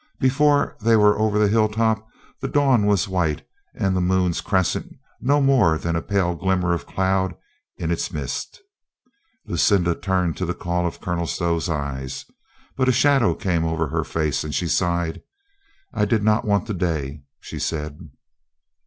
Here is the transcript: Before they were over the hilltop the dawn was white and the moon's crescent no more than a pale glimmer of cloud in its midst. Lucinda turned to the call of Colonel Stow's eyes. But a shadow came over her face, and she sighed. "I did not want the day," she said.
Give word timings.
Before 0.19 0.75
they 0.81 0.95
were 0.95 1.19
over 1.19 1.37
the 1.37 1.47
hilltop 1.47 2.07
the 2.39 2.47
dawn 2.47 2.87
was 2.87 3.07
white 3.07 3.45
and 3.75 3.95
the 3.95 4.01
moon's 4.01 4.41
crescent 4.41 4.95
no 5.19 5.39
more 5.39 5.77
than 5.77 5.95
a 5.95 6.01
pale 6.01 6.33
glimmer 6.33 6.73
of 6.73 6.87
cloud 6.87 7.35
in 7.77 7.91
its 7.91 8.11
midst. 8.11 8.61
Lucinda 9.45 9.93
turned 9.93 10.37
to 10.37 10.45
the 10.47 10.55
call 10.55 10.87
of 10.87 11.01
Colonel 11.01 11.27
Stow's 11.27 11.69
eyes. 11.69 12.25
But 12.75 12.89
a 12.89 12.91
shadow 12.91 13.35
came 13.35 13.63
over 13.63 13.89
her 13.89 14.03
face, 14.03 14.43
and 14.43 14.55
she 14.55 14.67
sighed. 14.67 15.21
"I 15.93 16.05
did 16.05 16.23
not 16.23 16.45
want 16.45 16.65
the 16.65 16.73
day," 16.73 17.21
she 17.39 17.59
said. 17.59 17.99